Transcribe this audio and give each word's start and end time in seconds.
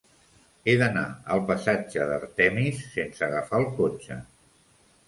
He 0.67 0.73
d'anar 0.81 1.03
al 1.35 1.43
passatge 1.51 2.09
d'Artemis 2.13 2.83
sense 2.99 3.27
agafar 3.31 3.65
el 3.65 3.71
cotxe. 3.79 4.21